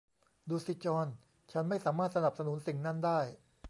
[0.49, 1.07] ดูสิจอห์น
[1.51, 3.19] ฉันไม่สามารถสนับสนุนสิ่งนั้นได้